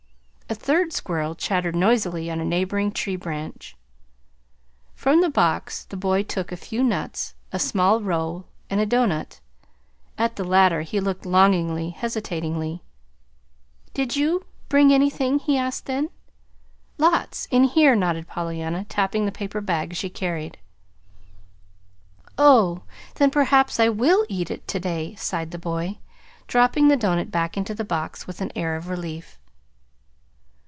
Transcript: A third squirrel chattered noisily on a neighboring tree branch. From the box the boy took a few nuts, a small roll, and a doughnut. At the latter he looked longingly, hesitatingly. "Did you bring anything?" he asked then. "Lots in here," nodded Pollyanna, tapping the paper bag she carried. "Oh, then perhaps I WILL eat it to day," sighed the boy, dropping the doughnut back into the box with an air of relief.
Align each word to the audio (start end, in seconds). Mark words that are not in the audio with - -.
A 0.49 0.53
third 0.53 0.91
squirrel 0.91 1.33
chattered 1.33 1.77
noisily 1.77 2.29
on 2.29 2.41
a 2.41 2.43
neighboring 2.43 2.91
tree 2.91 3.15
branch. 3.15 3.73
From 4.93 5.21
the 5.21 5.29
box 5.29 5.85
the 5.85 5.95
boy 5.95 6.23
took 6.23 6.51
a 6.51 6.57
few 6.57 6.83
nuts, 6.83 7.35
a 7.53 7.57
small 7.57 8.01
roll, 8.01 8.49
and 8.69 8.81
a 8.81 8.85
doughnut. 8.85 9.39
At 10.17 10.35
the 10.35 10.43
latter 10.43 10.81
he 10.81 10.99
looked 10.99 11.25
longingly, 11.25 11.91
hesitatingly. 11.91 12.83
"Did 13.93 14.17
you 14.17 14.45
bring 14.67 14.91
anything?" 14.91 15.39
he 15.39 15.57
asked 15.57 15.85
then. 15.85 16.09
"Lots 16.97 17.45
in 17.49 17.63
here," 17.63 17.95
nodded 17.95 18.27
Pollyanna, 18.27 18.83
tapping 18.89 19.25
the 19.25 19.31
paper 19.31 19.61
bag 19.61 19.95
she 19.95 20.09
carried. 20.09 20.57
"Oh, 22.37 22.83
then 23.15 23.31
perhaps 23.31 23.79
I 23.79 23.87
WILL 23.87 24.25
eat 24.27 24.51
it 24.51 24.67
to 24.67 24.81
day," 24.81 25.15
sighed 25.15 25.51
the 25.51 25.57
boy, 25.57 25.99
dropping 26.49 26.89
the 26.89 26.97
doughnut 26.97 27.31
back 27.31 27.55
into 27.55 27.73
the 27.73 27.85
box 27.85 28.27
with 28.27 28.41
an 28.41 28.51
air 28.53 28.75
of 28.75 28.89
relief. 28.89 29.37